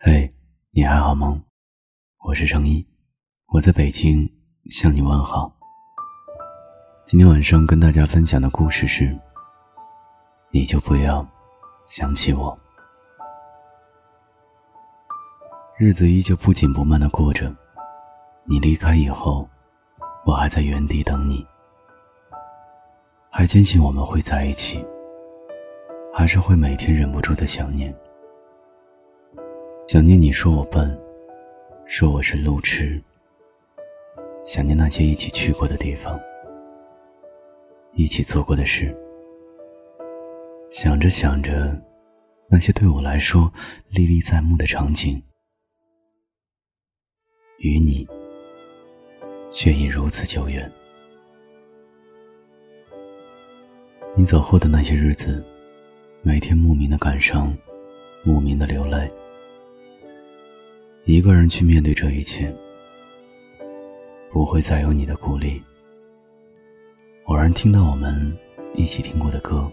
[0.00, 0.30] 嘿，
[0.70, 1.42] 你还好吗？
[2.20, 2.86] 我是程一，
[3.48, 4.30] 我在北京
[4.70, 5.52] 向你问好。
[7.04, 9.12] 今天晚上跟大家分享的故事是：
[10.52, 11.26] 你就不要
[11.84, 12.56] 想起我。
[15.76, 17.52] 日子依旧不紧不慢的过着，
[18.44, 19.48] 你离开以后，
[20.24, 21.44] 我还在原地等你，
[23.30, 24.86] 还坚信我们会在一起，
[26.14, 27.92] 还是会每天忍不住的想念。
[29.88, 31.00] 想念你说我笨，
[31.86, 33.02] 说我是路痴。
[34.44, 36.20] 想念那些一起去过的地方，
[37.94, 38.94] 一起做过的事。
[40.68, 41.74] 想着想着，
[42.50, 43.50] 那些对我来说
[43.88, 45.22] 历历在目的场景，
[47.60, 48.06] 与你
[49.50, 50.70] 却已如此久远。
[54.14, 55.42] 你走后的那些日子，
[56.20, 57.56] 每天莫名的感伤，
[58.22, 59.10] 莫名的流泪。
[61.08, 62.54] 一个人去面对这一切，
[64.30, 65.62] 不会再有你的鼓励。
[67.24, 68.36] 偶然听到我们
[68.74, 69.66] 一起听过的歌，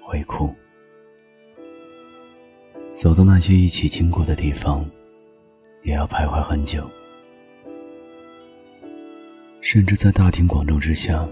[0.00, 0.54] 会哭。
[2.92, 4.88] 走到那些一起经过的地方，
[5.82, 6.88] 也要徘徊很久。
[9.60, 11.28] 甚至在大庭广众之下，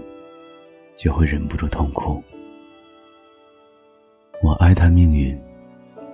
[0.93, 2.21] 就会忍不住痛哭。
[4.43, 5.41] 我哀叹命运，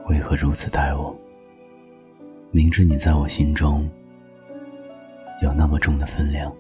[0.06, 1.20] 为何如此待我？
[2.54, 3.90] 明知你在我心中
[5.42, 6.54] 有那么重的分量，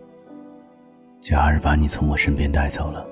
[1.20, 3.06] 却还是把你从我身边带走了。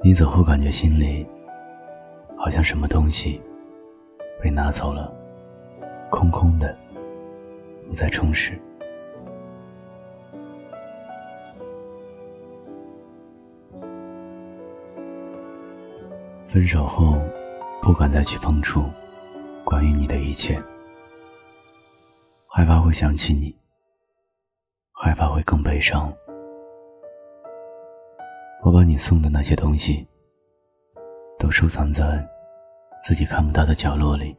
[0.00, 1.26] 你走后，感觉心里
[2.36, 3.42] 好像什么东西
[4.40, 5.12] 被拿走了，
[6.08, 6.72] 空空的，
[7.88, 8.56] 不再充实。
[16.46, 17.18] 分手后，
[17.82, 18.84] 不敢再去碰触。
[19.68, 20.58] 关于你的一切，
[22.46, 23.54] 害怕会想起你，
[24.92, 26.10] 害怕会更悲伤。
[28.62, 30.08] 我把你送的那些东西，
[31.38, 32.26] 都收藏在
[33.02, 34.34] 自己看不到的角落里，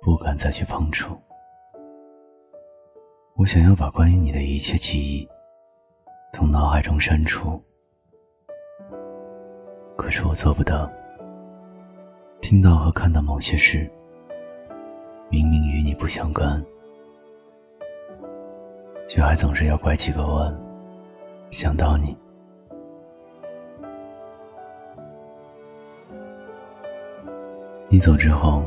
[0.00, 1.20] 不敢再去碰触。
[3.34, 5.28] 我想要把关于你的一切记忆
[6.32, 7.60] 从脑海中删除，
[9.96, 10.88] 可是我做不到。
[12.48, 13.86] 听到和看到某些事，
[15.28, 16.64] 明明与你不相干，
[19.06, 20.58] 却还总是要拐几个弯
[21.50, 22.16] 想到你。
[27.86, 28.64] 你走之后，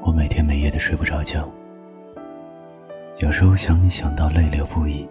[0.00, 1.48] 我每天每夜的睡不着觉，
[3.18, 5.08] 有时候想你想到泪流不已，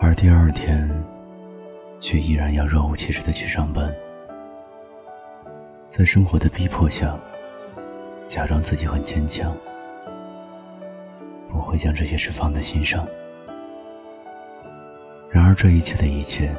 [0.00, 0.90] 而第二天，
[2.00, 3.94] 却依然要若无其事的去上班。
[5.96, 7.16] 在生活的逼迫下，
[8.26, 9.56] 假装自己很坚强，
[11.48, 13.06] 不会将这些事放在心上。
[15.30, 16.52] 然而，这一切的一切，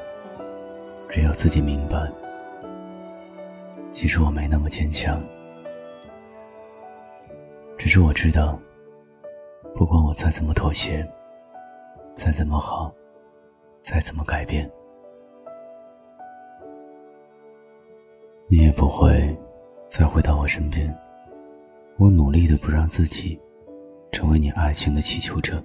[1.10, 2.10] 只有自己明白。
[3.92, 5.22] 其实我没那么坚强，
[7.78, 8.58] 只是我知道，
[9.74, 11.06] 不管我再怎么妥协，
[12.16, 12.90] 再怎么好，
[13.82, 14.72] 再怎么改变。
[18.48, 19.36] 你也不会
[19.88, 20.96] 再回到我身边。
[21.98, 23.40] 我努力的不让自己
[24.12, 25.64] 成为你爱情的祈求者，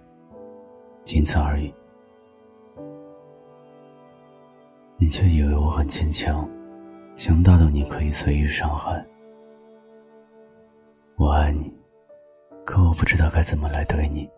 [1.05, 1.73] 仅此而已。
[4.97, 6.49] 你却以为我很坚强，
[7.15, 9.05] 强大到你可以随意伤害。
[11.17, 11.71] 我爱你，
[12.65, 14.29] 可我不知道该怎么来对你，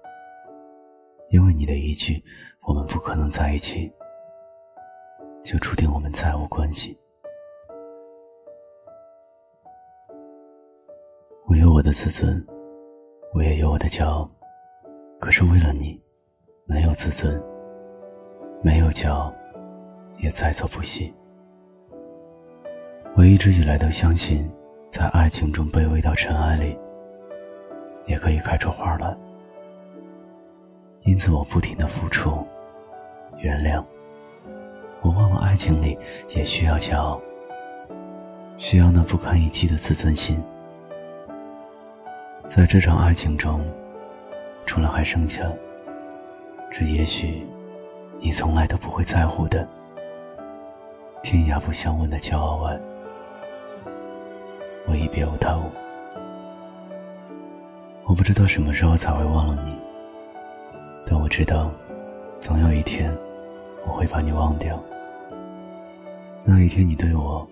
[1.30, 2.22] 因为你的一句
[2.66, 3.92] “我们不可能在一起”，
[5.44, 6.98] 就注定我们再无关系。
[11.72, 12.46] 我的自尊，
[13.32, 14.28] 我也有我的骄傲。
[15.18, 15.98] 可是为了你，
[16.66, 17.42] 没有自尊，
[18.62, 19.32] 没有骄傲，
[20.18, 21.14] 也在所不惜。
[23.16, 24.46] 我一直以来都相信，
[24.90, 26.78] 在爱情中卑微到尘埃里，
[28.04, 29.16] 也可以开出花来。
[31.04, 32.46] 因此，我不停的付出，
[33.38, 33.82] 原谅。
[35.00, 35.98] 我忘了，爱情里
[36.36, 37.18] 也需要骄傲，
[38.58, 40.38] 需要那不堪一击的自尊心。
[42.44, 43.64] 在这场爱情中，
[44.66, 45.50] 除了还剩下
[46.70, 47.46] 这也许
[48.18, 49.66] 你从来都不会在乎的
[51.22, 52.78] 天涯不相问的骄傲外，
[54.86, 55.62] 我已别无他物。
[58.04, 59.78] 我不知道什么时候才会忘了你，
[61.06, 61.70] 但我知道，
[62.40, 63.10] 总有一天
[63.86, 64.78] 我会把你忘掉。
[66.44, 67.48] 那一天，你对我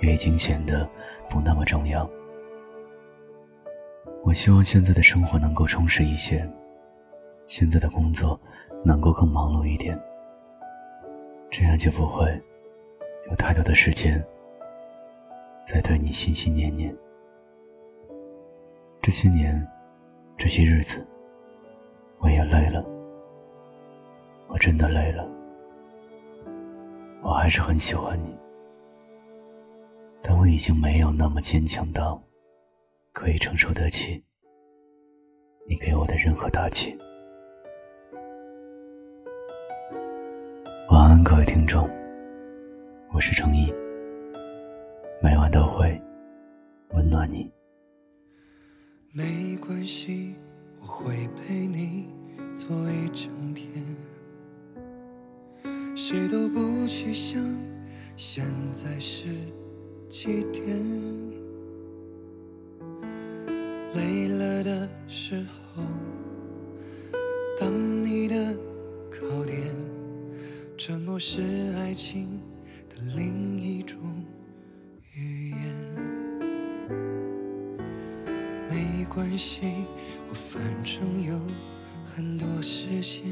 [0.00, 0.88] 也已经显得
[1.28, 2.08] 不那么重要。
[4.26, 6.44] 我希望现在的生活能够充实一些，
[7.46, 8.38] 现在的工作
[8.84, 9.96] 能够更忙碌一点，
[11.48, 12.28] 这样就不会
[13.30, 14.20] 有太多的时间
[15.64, 16.92] 在对你心心念念。
[19.00, 19.64] 这些年，
[20.36, 21.06] 这些日子，
[22.18, 22.84] 我也累了，
[24.48, 25.24] 我真的累了。
[27.22, 28.36] 我还是很喜欢你，
[30.20, 32.20] 但我已经没有那么坚强到。
[33.16, 34.22] 可以承受得起
[35.66, 36.94] 你给我的任何打击。
[40.90, 41.88] 晚安，各位听众，
[43.14, 43.72] 我是程毅，
[45.22, 45.98] 每晚都会
[46.90, 47.50] 温暖你。
[49.14, 50.36] 没关系，
[50.78, 52.14] 我会陪你
[52.52, 53.66] 坐一整天，
[55.96, 57.42] 谁都不去想
[58.14, 59.24] 现在是
[60.06, 61.45] 几点。
[63.96, 65.44] 累了的时
[65.74, 65.82] 候，
[67.58, 67.72] 当
[68.04, 68.54] 你的
[69.10, 69.56] 靠垫，
[70.76, 71.42] 沉默是
[71.76, 72.40] 爱情
[72.88, 73.98] 的另一种
[75.14, 75.58] 语言。
[78.68, 79.62] 没关系，
[80.28, 81.40] 我反正有
[82.14, 83.22] 很多时间。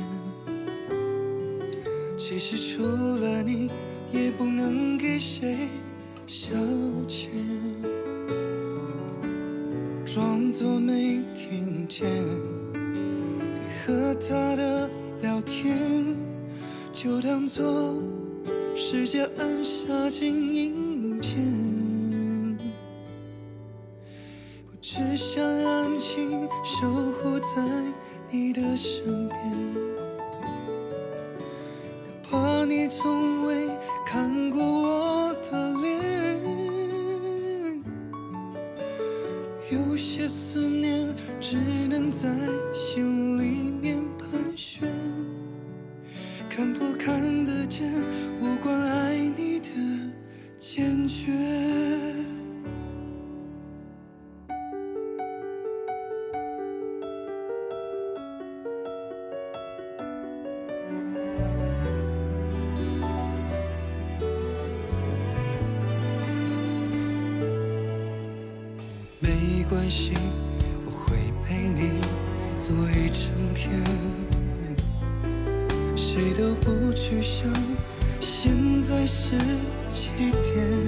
[2.17, 3.71] 其实除了你，
[4.11, 5.69] 也不能给谁
[6.27, 6.55] 消
[7.07, 7.29] 遣。
[10.15, 12.09] 装作没听见
[12.73, 12.79] 你
[13.85, 14.89] 和他的
[15.21, 16.17] 聊天，
[16.93, 18.01] 就当作
[18.77, 21.43] 世界按下静音键。
[24.71, 27.61] 我只想安静守护在
[28.31, 29.41] 你的身边，
[32.05, 33.34] 哪怕你从
[41.41, 41.57] 只
[41.89, 42.29] 能在
[42.73, 44.89] 心里面盘旋，
[46.49, 47.91] 看不看得见，
[48.41, 49.69] 无关爱你的
[50.59, 51.33] 坚决。
[69.71, 70.13] 关系，
[73.55, 73.71] 天，
[75.97, 77.49] 谁都不去想
[78.21, 78.53] 现
[78.83, 79.37] 在是
[79.93, 80.11] 几
[80.43, 80.84] 点。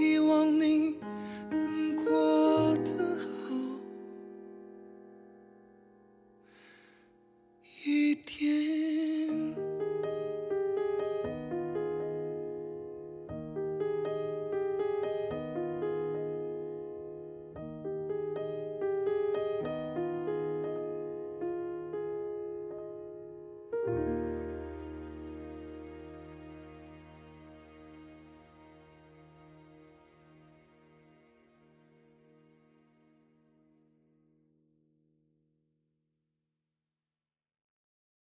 [0.00, 0.96] 希望你